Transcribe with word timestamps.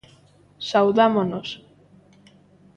Saudámonos. 0.69 1.49